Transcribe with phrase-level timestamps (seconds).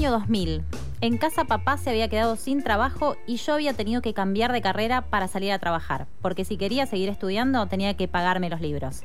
[0.00, 0.62] Año 2000.
[1.02, 4.62] En casa papá se había quedado sin trabajo y yo había tenido que cambiar de
[4.62, 9.02] carrera para salir a trabajar, porque si quería seguir estudiando tenía que pagarme los libros.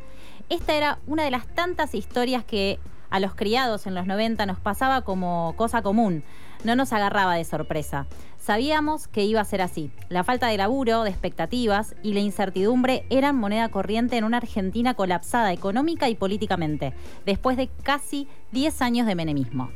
[0.48, 4.58] Esta era una de las tantas historias que a los criados en los 90 nos
[4.62, 6.24] pasaba como cosa común,
[6.64, 8.08] no nos agarraba de sorpresa.
[8.38, 9.92] Sabíamos que iba a ser así.
[10.08, 14.94] La falta de laburo, de expectativas y la incertidumbre eran moneda corriente en una Argentina
[14.94, 16.94] colapsada económica y políticamente,
[17.26, 19.72] después de casi 10 años de menemismo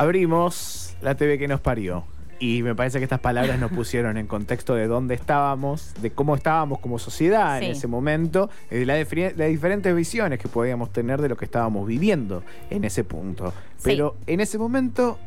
[0.00, 2.04] abrimos la TV que nos parió.
[2.38, 6.34] Y me parece que estas palabras nos pusieron en contexto de dónde estábamos, de cómo
[6.36, 11.36] estábamos como sociedad en ese momento, de las diferentes visiones que podíamos tener de lo
[11.36, 13.52] que estábamos viviendo en ese punto.
[13.76, 13.82] Sí.
[13.84, 15.18] Pero en ese momento,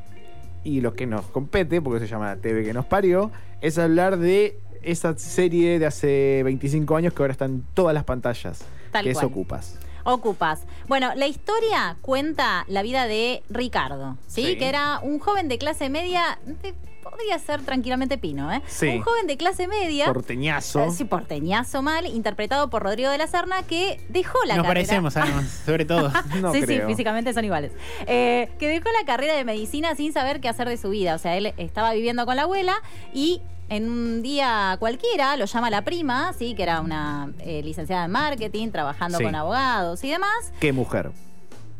[0.64, 3.30] y lo que nos compete, porque se llama la TV que nos parió,
[3.62, 8.06] es hablar de esa serie de hace 25 años que ahora está en todas las
[8.06, 9.22] pantallas, Tal que es.
[9.22, 9.78] Ocupas.
[10.04, 10.62] Ocupas.
[10.88, 14.46] Bueno, la historia cuenta la vida de Ricardo, ¿sí?
[14.46, 14.58] Sí.
[14.58, 16.74] Que era un joven de clase media, de-
[17.04, 18.62] podría ser tranquilamente Pino, ¿eh?
[18.66, 18.88] Sí.
[18.88, 20.06] Un joven de clase media.
[20.06, 20.84] Porteñazo.
[20.86, 24.68] eh, Sí, porteñazo mal, interpretado por Rodrigo de la Serna, que dejó la Nos carrera.
[24.88, 26.12] parecemos, además, sobre todo.
[26.42, 26.82] No sí, creo.
[26.82, 27.72] sí, físicamente son iguales.
[28.08, 31.14] Eh, que dejó la carrera de medicina sin saber qué hacer de su vida.
[31.16, 32.76] O sea, él estaba viviendo con la abuela
[33.14, 38.06] y en un día cualquiera lo llama la prima, sí, que era una eh, licenciada
[38.06, 39.24] en marketing, trabajando Sí.
[39.24, 40.54] con abogados y demás.
[40.60, 41.12] Qué mujer.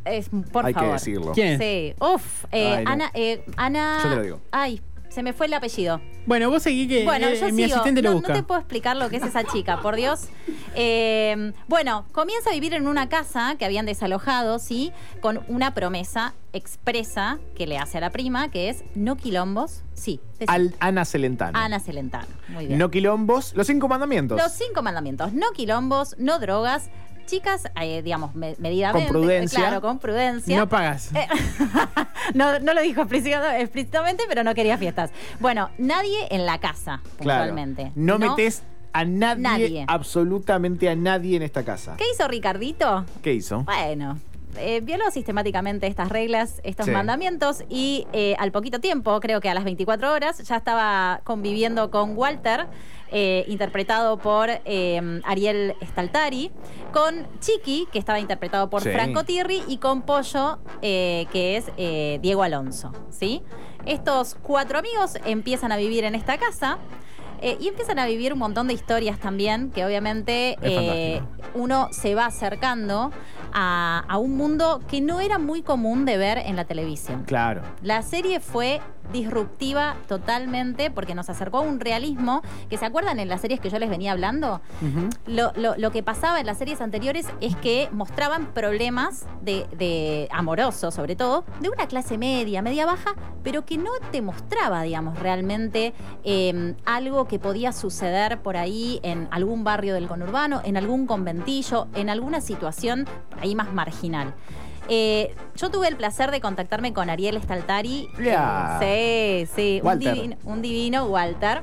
[0.06, 0.94] Es, por Hay que favor.
[0.96, 1.32] decirlo.
[1.34, 1.58] ¿Quién?
[1.60, 1.94] Sí.
[2.00, 2.46] Uf.
[2.52, 2.92] eh, Ay, no.
[2.92, 4.00] Ana, eh, Ana.
[4.04, 4.42] Yo te lo digo.
[4.52, 4.82] Ay,
[5.14, 6.02] se me fue el apellido.
[6.26, 7.76] Bueno, vos seguí que Bueno, eh, yo mi sigo.
[7.76, 8.34] asistente no, lo no busca.
[8.34, 10.28] te puedo explicar lo que es esa chica, por Dios.
[10.76, 14.92] Eh, bueno, comienza a vivir en una casa que habían desalojado, sí,
[15.22, 19.84] con una promesa expresa que le hace a la prima, que es no quilombos.
[19.94, 20.20] Sí.
[20.48, 21.58] Al- Ana Celentano.
[21.60, 22.26] Ana Celentano.
[22.48, 22.80] Muy bien.
[22.80, 24.42] No quilombos, los cinco mandamientos.
[24.42, 25.34] Los cinco mandamientos.
[25.34, 26.90] No quilombos, no drogas.
[27.26, 29.08] Chicas, eh, digamos, me- medidamente.
[29.08, 29.60] Con prudencia.
[29.60, 30.58] Claro, con prudencia.
[30.58, 31.12] No pagas.
[31.16, 31.28] Eh,
[32.34, 35.12] no, no lo dijo explícita- explícitamente, pero no quería fiestas.
[35.40, 37.42] Bueno, nadie en la casa, Claro.
[37.46, 37.92] puntualmente.
[37.96, 39.86] No, metes a nadie, Nadie.
[39.88, 41.96] absolutamente a nadie en esta casa.
[41.98, 43.06] ¿Qué hizo Ricardito?
[43.24, 43.64] ¿Qué hizo?
[43.64, 44.20] Bueno,
[44.58, 46.92] eh, violó sistemáticamente estas reglas, estos Sí.
[46.92, 51.90] mandamientos y eh, al poquito tiempo, creo que a las 24 horas, ya estaba conviviendo
[51.92, 52.68] con Walter,
[53.12, 56.52] eh, interpretado por eh, Ariel Staltari,
[56.92, 58.90] con Chiqui, que estaba interpretado por Sí.
[58.90, 62.92] Franco Tirri, y con Pollo, que es Diego Alonso.
[63.10, 63.42] ¿sí?
[63.86, 66.78] Estos cuatro amigos empiezan a vivir en esta casa.
[67.46, 71.22] eh, y empiezan a vivir un montón de historias también, que obviamente eh,
[71.56, 73.12] uno se va acercando
[73.54, 77.24] a, a un mundo que no era muy común de ver en la televisión.
[77.26, 77.62] Claro.
[77.82, 78.82] La serie fue
[79.12, 83.70] disruptiva totalmente porque nos acercó a un realismo que se acuerdan en las series que
[83.70, 84.62] yo les venía hablando.
[85.28, 90.28] Lo, lo- lo que pasaba en las series anteriores es que mostraban problemas de, de
[90.32, 95.20] amorosos, sobre todo, de una clase media, media baja, pero que no te mostraba, digamos,
[95.20, 95.94] realmente
[96.24, 101.88] eh, algo que podía suceder por ahí en algún barrio del conurbano, en algún conventillo,
[101.94, 103.06] en alguna situación
[103.44, 104.34] ahí más marginal.
[104.90, 108.10] Eh, yo tuve el placer de contactarme con Ariel Staltari.
[108.22, 108.80] Ya.
[108.82, 111.62] Sí, sí, un divino, un divino Walter,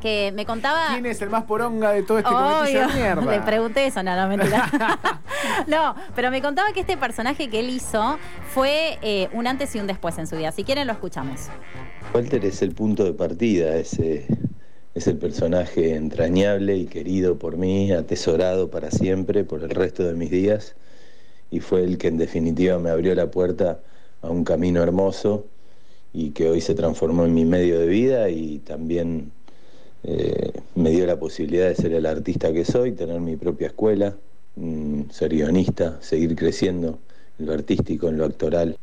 [0.00, 0.88] que me contaba...
[0.92, 2.96] ¿Quién es el más poronga de todo este cometillo de Obvio.
[2.96, 3.30] mierda?
[3.30, 4.68] Le pregunté eso, no, no, mentira.
[5.66, 8.18] no, pero me contaba que este personaje que él hizo
[8.52, 10.52] fue eh, un antes y un después en su vida.
[10.52, 11.48] Si quieren, lo escuchamos.
[12.14, 14.26] Walter es el punto de partida, es, eh,
[14.94, 20.14] es el personaje entrañable y querido por mí, atesorado para siempre, por el resto de
[20.14, 20.74] mis días,
[21.52, 23.78] y fue el que en definitiva me abrió la puerta
[24.22, 25.46] a un camino hermoso
[26.12, 29.30] y que hoy se transformó en mi medio de vida y también
[30.02, 34.16] eh, me dio la posibilidad de ser el artista que soy, tener mi propia escuela,
[34.56, 36.98] mm, ser guionista, seguir creciendo
[37.38, 38.76] en lo artístico, en lo actoral.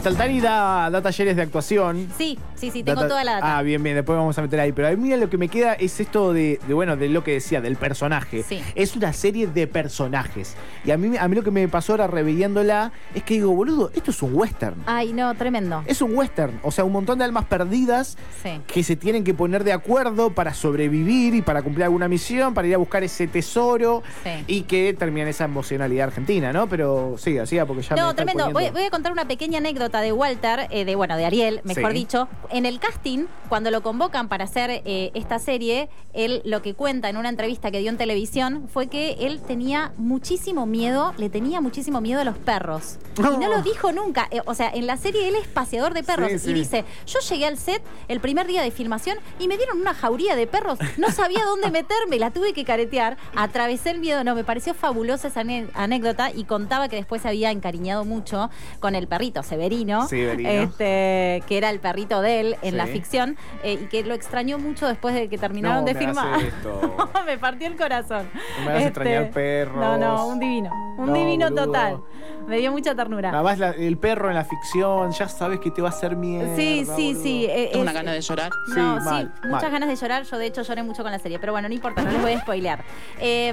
[0.00, 2.08] Staltani da, da talleres de actuación.
[2.18, 3.58] Sí, sí, sí, tengo toda la data.
[3.58, 4.72] Ah, bien, bien, después vamos a meter ahí.
[4.72, 7.32] Pero a mí lo que me queda es esto de, de, bueno, de lo que
[7.32, 8.42] decía, del personaje.
[8.42, 8.60] Sí.
[8.74, 10.56] Es una serie de personajes.
[10.84, 13.90] Y a mí, a mí lo que me pasó ahora reviviéndola es que digo, boludo,
[13.94, 14.74] esto es un western.
[14.86, 15.84] Ay, no, tremendo.
[15.86, 16.58] Es un western.
[16.64, 18.60] O sea, un montón de almas perdidas Sí.
[18.66, 22.66] que se tienen que poner de acuerdo para sobrevivir y para cumplir alguna misión, para
[22.66, 24.30] ir a buscar ese tesoro Sí.
[24.48, 26.68] y que termine esa emocionalidad argentina, ¿no?
[26.68, 28.50] Pero siga, siga, porque ya me No, tremendo.
[28.50, 31.98] Voy a contar una pequeña anécdota de Walter, eh, de bueno, de Ariel, mejor Sí.
[31.98, 32.28] dicho.
[32.50, 37.08] En el casting, cuando lo convocan para hacer eh, esta serie, él lo que cuenta
[37.08, 41.60] en una entrevista que dio en televisión fue que él tenía muchísimo miedo, le tenía
[41.60, 42.98] muchísimo miedo a los perros.
[43.18, 44.28] Y no lo dijo nunca.
[44.30, 46.52] Eh, o sea, en la serie él es paseador de perros Sí, y sí.
[46.54, 50.36] dice, yo llegué al set el primer día de filmación y me dieron una jauría
[50.36, 50.78] de perros.
[50.96, 53.16] No sabía dónde meterme, la tuve que caretear.
[53.36, 54.24] Atravesé el miedo.
[54.24, 55.42] No, me pareció fabulosa esa
[55.74, 59.42] anécdota y contaba que después se había encariñado mucho con el perrito
[59.74, 60.48] Severino, Severino.
[60.50, 62.76] este, que era el perrito de él en Sí.
[62.76, 66.00] la ficción eh, y que lo extrañó mucho después de que terminaron No de me
[66.00, 66.40] filmar.
[66.42, 66.96] esto.
[67.26, 68.26] me partió el corazón.
[68.34, 69.76] Este, No me hagas extrañar perros.
[69.76, 70.70] No, no, un divino.
[70.98, 72.00] Un No, divino total.
[72.46, 73.30] Me dio mucha ternura.
[73.30, 76.14] Nada más la- el perro en la ficción, ya sabes que te va a hacer
[76.14, 76.54] mierda.
[76.56, 77.22] Sí, sí, boludo.
[77.22, 77.46] sí.
[77.48, 78.50] eh, Tengo una es- gana de llorar.
[78.68, 79.72] No, sí, mal, muchas mal.
[79.72, 80.22] ganas de llorar.
[80.24, 81.38] Yo, de hecho, lloré mucho con la serie.
[81.38, 82.84] Pero bueno, no importa, no les voy a spoilear.
[83.18, 83.52] Eh,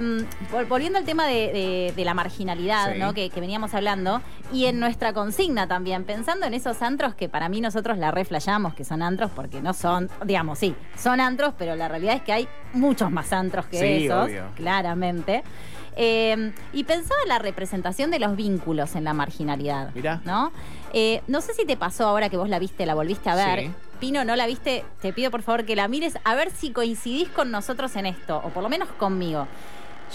[0.52, 3.00] vol- volviendo al tema de, de- de la marginalidad, Sí.
[3.00, 3.14] ¿no?
[3.14, 4.22] Que, que veníamos hablando.
[4.52, 8.74] Y en nuestra consigna también, pensando en esos antros que para mí nosotros la reflayamos,
[8.74, 12.34] que son antros, porque no son, digamos, sí, son antros, pero la realidad es que
[12.34, 14.44] hay muchos más antros que Sí, esos, obvio.
[14.56, 15.44] claramente.
[15.96, 19.94] Eh, y pensaba en la representación de los vínculos en la marginalidad.
[19.94, 20.22] Mirá.
[20.26, 20.52] ¿No?
[20.94, 23.60] Eh, no sé si te pasó ahora que vos la viste, la volviste a ver.
[23.60, 23.72] Sí.
[24.00, 27.30] Pino, no la viste, te pido por favor que la mires a ver si coincidís
[27.30, 29.48] con nosotros en esto, o por lo menos conmigo.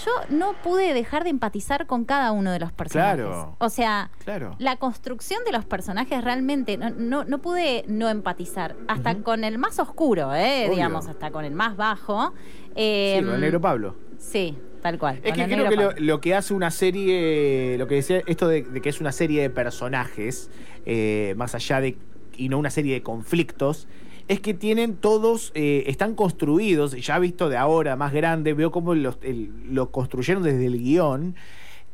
[0.05, 3.15] Yo no pude dejar de empatizar con cada uno de los personajes.
[3.15, 3.55] Claro.
[3.57, 4.55] O sea, Claro.
[4.59, 8.75] la construcción de los personajes realmente no, no, no pude no empatizar.
[8.87, 10.67] Hasta con el más oscuro, ¿eh?
[10.69, 12.33] Digamos, hasta con el más bajo.
[12.75, 13.95] Sí, con el negro Pablo.
[14.19, 14.55] Sí,
[14.87, 15.15] tal cual.
[15.23, 18.63] Es que creo negro que lo, que hace una serie, lo que decía, esto de,
[18.63, 20.49] de que es una serie de personajes,
[20.85, 21.97] eh, más allá de,
[22.37, 23.87] y no una serie de conflictos,
[24.27, 28.93] es que tienen todos, eh, están construidos, ya visto de ahora, más grande, veo cómo
[28.95, 31.35] los- el- lo construyeron desde el guion,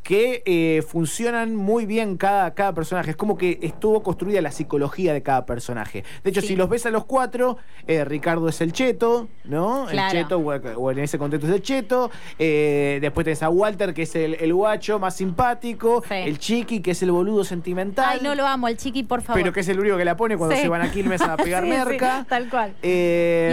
[0.03, 3.11] que eh, funcionan muy bien cada, cada personaje.
[3.11, 6.03] Es como que estuvo construida la psicología de cada personaje.
[6.23, 6.47] De hecho, Sí.
[6.49, 7.57] si los ves a los cuatro,
[7.87, 9.85] eh, Ricardo es el cheto, ¿no?
[9.89, 10.17] Claro.
[10.17, 12.11] El cheto, o, en ese contexto es el cheto.
[12.37, 16.03] Eh, después tenés a Walter, que es el, el guacho más simpático.
[16.07, 16.15] Sí.
[16.15, 18.05] El chiqui, que es el boludo sentimental.
[18.11, 19.41] Ay, no lo amo, el chiqui, por favor.
[19.41, 20.63] Pero que es el único que la pone cuando Sí.
[20.63, 22.25] se van a Quilmes a pegar merca.
[22.27, 22.73] tal cual.
[22.83, 22.87] Y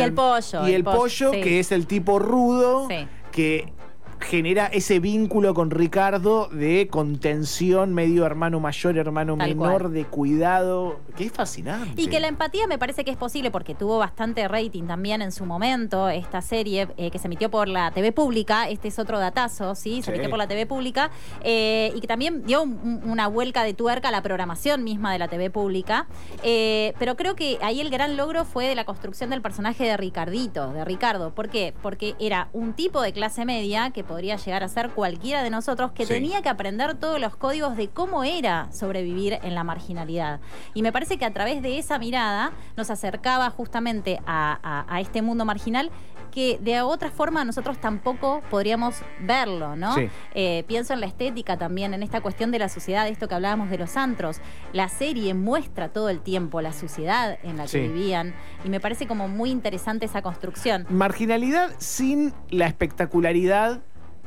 [0.01, 3.07] el pollo, Y el el pollo, pollo, que es el tipo rudo, Sí.
[3.31, 3.73] que
[4.21, 9.93] genera ese vínculo con Ricardo de contención, medio hermano mayor, hermano Tal menor, cual.
[9.93, 12.01] de cuidado, que es fascinante.
[12.01, 15.33] Y que la empatía me parece que es posible porque tuvo bastante rating también en
[15.33, 18.69] su momento esta serie eh, que se emitió por la TV pública.
[18.69, 19.97] Este es otro datazo, ¿sí?
[20.03, 20.11] Se Sí.
[20.11, 21.11] emitió por la TV pública
[21.43, 25.13] eh, y que también dio un- un- una vuelca de tuerca a la programación misma
[25.13, 26.07] de la TV pública.
[26.43, 29.97] Eh, pero creo que ahí el gran logro fue de la construcción del personaje de
[29.97, 31.31] Ricardito, de Ricardo.
[31.35, 31.75] ¿Por qué?
[31.83, 35.93] Porque era un tipo de clase media que podría llegar a ser cualquiera de nosotros
[35.93, 36.15] que Sí.
[36.15, 40.41] tenía que aprender todos los códigos de cómo era sobrevivir en la marginalidad.
[40.75, 45.01] Y me parece que a través de esa mirada nos acercaba justamente a, a- a
[45.01, 45.93] este mundo marginal
[46.33, 49.95] que de otra forma nosotros tampoco podríamos verlo, ¿no?
[49.97, 50.09] Sí.
[50.35, 53.35] Eh, pienso en la estética también, en esta cuestión de la suciedad, de esto que
[53.35, 54.41] hablábamos de los antros.
[54.73, 57.81] La serie muestra todo el tiempo la suciedad en la que Sí.
[57.81, 58.33] vivían
[58.65, 60.87] y me parece como muy interesante esa construcción.
[60.89, 63.81] Marginalidad sin la espectacularidad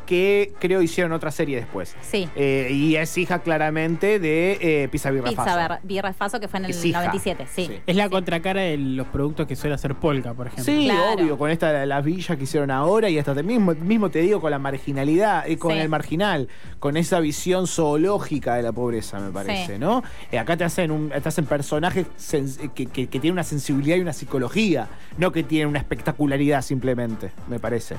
[0.06, 1.96] que creo hicieron otra serie después.
[2.02, 2.28] Sí.
[2.36, 6.66] Eh, y es hija claramente de eh, Pizza Birra Pizza Birra Faso, que fue en
[6.66, 7.00] el Es hija.
[7.00, 7.66] 97, sí.
[7.68, 7.80] Sí.
[7.88, 10.66] Es la contracara de los productos que suele hacer Polka, por ejemplo.
[10.66, 11.22] Sí, Claro.
[11.22, 14.20] obvio, con esta de las villas que hicieron ahora y hasta te mismo, mismo te
[14.20, 15.80] digo con la marginalidad y con Sí.
[15.80, 16.48] el marginal,
[16.80, 19.80] con esa visión zoológica de la pobreza, me parece, Sí.
[19.80, 20.04] ¿no?
[20.32, 23.96] Eh, acá te hacen un, te hacen personajes sens- que, que- que tienen una sensibilidad
[23.98, 27.96] y una psicología, no que tienen una espectacularidad simplemente, me parece.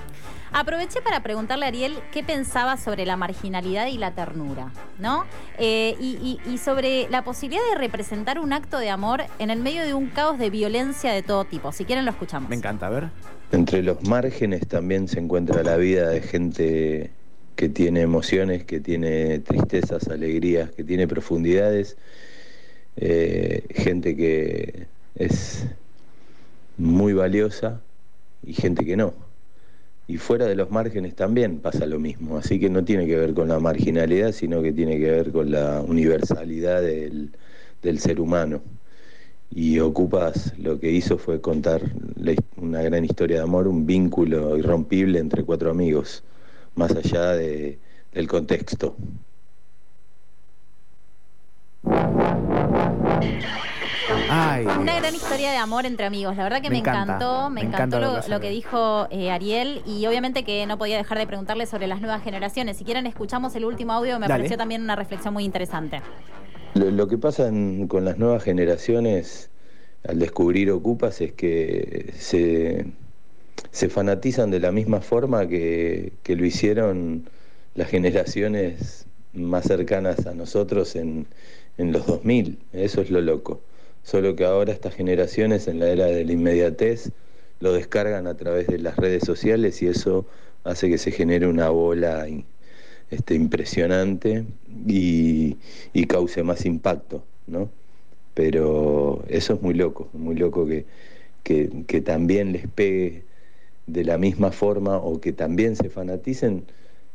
[0.53, 5.25] Aproveché para preguntarle a Ariel qué pensaba sobre la marginalidad y la ternura, ¿no?
[5.59, 9.61] Eh, y, y- y sobre la posibilidad de representar un acto de amor en el
[9.61, 11.73] medio de un caos de violencia de todo tipo.
[11.73, 12.49] Si quieren, lo escuchamos.
[12.51, 13.09] Me encanta, a ver.
[13.53, 17.11] Entre los márgenes también se encuentra la vida de gente
[17.57, 21.97] que tiene emociones, que tiene tristezas, alegrías, que tiene profundidades,
[22.97, 25.67] eh, gente que es
[26.77, 27.81] muy valiosa
[28.43, 29.15] y gente que no.
[30.07, 33.33] Y fuera de los márgenes también pasa lo mismo, así que no tiene que ver
[33.35, 37.37] con la marginalidad, sino que tiene que ver con la universalidad del,
[37.83, 38.63] del ser humano.
[39.51, 41.83] Y Ocupas lo que hizo fue contar
[42.57, 46.25] una gran historia de amor, un vínculo irrompible entre cuatro amigos,
[46.77, 47.81] más allá de-
[48.13, 48.97] del contexto.
[54.37, 54.97] Ay, Una Dios.
[54.97, 56.37] gran historia de amor entre amigos.
[56.37, 59.81] La verdad que Me me, encanta, encantó, me, me encantó lo, que dijo eh, Ariel
[59.87, 62.77] y obviamente que no podía dejar de preguntarle sobre las nuevas generaciones.
[62.79, 64.41] Si quieren escuchamos el último audio, me Dale.
[64.41, 66.01] pareció también una reflexión muy interesante.
[66.75, 69.51] Lo, lo que pasa en- con las nuevas generaciones
[70.09, 72.87] al descubrir Ocupas es que se,
[73.71, 77.31] se fanatizan de la misma forma que, que lo hicieron
[77.77, 81.27] las generaciones más cercanas a nosotros en,
[81.79, 82.59] en los 2000.
[82.73, 83.61] Eso es lo loco.
[84.05, 87.11] Solo que ahora estas generaciones en la era de la inmediatez
[87.61, 90.27] lo descargan a través de las redes sociales y eso
[90.63, 92.27] hace que se genere una bola
[93.11, 94.45] este, impresionante
[94.87, 95.57] y,
[96.07, 97.71] cause más impacto, ¿no?
[98.35, 100.85] Pero eso es muy loco, muy loco que,
[101.43, 103.25] que, que también les pegue
[103.87, 106.65] de la misma forma o que también se fanaticen,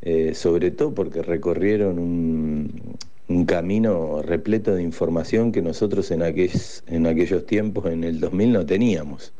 [0.02, 2.98] eh, sobre todo porque recorrieron un,
[3.30, 8.52] un camino repleto de información que nosotros en, aquellos en aquellos tiempos, en el 2000,
[8.52, 9.32] no teníamos.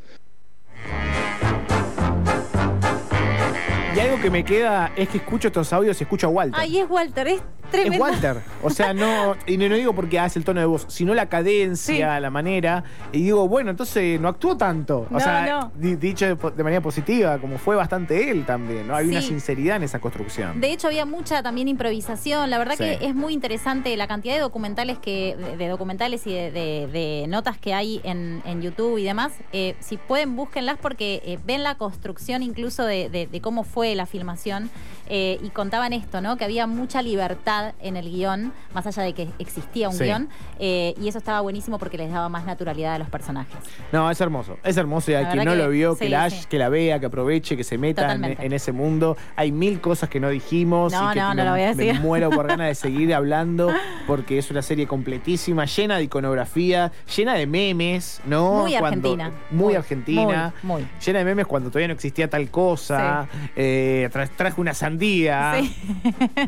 [3.96, 6.60] Y algo que me queda es que escucho estos audios y escucho a Walter.
[6.62, 8.06] Ay, es Walter, es tremendo.
[8.06, 8.38] Es Walter.
[8.64, 9.36] O sea, no.
[9.48, 12.84] Y no, no digo porque hace el tono de voz, sino la cadencia, la manera.
[13.12, 15.00] Y digo, bueno, entonces no actuó tanto.
[15.10, 15.72] O No, sea, no.
[15.98, 18.96] dicho de, manera positiva, como fue bastante él también, ¿no?
[18.96, 19.30] Hay una Sí.
[19.30, 20.60] sinceridad en esa construcción.
[20.62, 22.50] De hecho, había mucha también improvisación.
[22.50, 22.84] La verdad Sí.
[22.84, 27.58] que es muy interesante la cantidad de documentales que, de, de documentales y de, notas
[27.58, 29.34] que hay en, en YouTube y demás.
[29.54, 33.96] Eh, si pueden, búsquenlas porque eh, ven la construcción incluso de, de- de cómo fue
[33.96, 34.70] la filmación.
[35.12, 36.38] eh, y contaban esto, ¿no?
[36.38, 40.04] Que había mucha libertad en el guion, más allá de que existía un Sí.
[40.06, 40.30] guion.
[40.60, 43.56] eh, y eso estaba buenísimo porque les daba más naturalidad a los personajes.
[43.92, 44.58] No, es hermoso.
[44.64, 46.46] Es hermoso y a quien no lo vio, que, la, sí.
[46.50, 49.16] que la vea, que aproveche, que se meta en, ese mundo.
[49.36, 50.92] Hay mil cosas que no dijimos.
[50.94, 52.02] No, y que no, no me, lo voy a me decir.
[52.02, 53.70] muero por ganas de seguir hablando
[54.08, 58.62] porque es una serie completísima, llena de iconografía, llena de memes, ¿no?
[58.64, 59.32] Muy Cuando- argentina.
[59.52, 60.54] Muy, Muy, argentina.
[60.64, 60.88] muy, muy.
[61.06, 63.28] Llena de memes cuando todavía no existía tal cosa.
[63.56, 65.56] Eh, tra- traje una sandía.
[65.60, 65.76] Sí.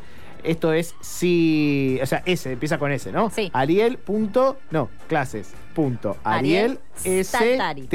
[0.45, 3.29] Esto es si, o sea, S, empieza con S, ¿no?
[3.29, 3.49] Sí.
[3.53, 3.97] Ariel.
[3.97, 5.53] punto- no, clases.
[5.73, 6.15] Punto.
[6.23, 7.87] Ariel, Ariel S Staltari.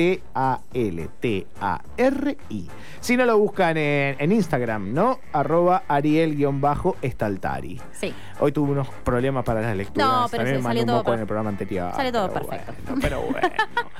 [3.00, 5.18] Si no lo buscan en, en Instagram, ¿no?
[5.32, 7.80] Arroba Ariel-Estaltari.
[7.92, 8.12] Sí.
[8.40, 10.06] Hoy tuve unos problemas para las lecturas.
[10.08, 11.92] No, pero También se me salió un todo per- el programa anterior.
[11.94, 12.72] salió todo pero perfecto.
[12.86, 13.48] bueno, pero bueno.